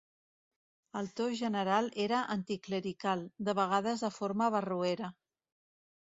[0.99, 5.11] El to general era anticlerical, de vegades de forma barroera.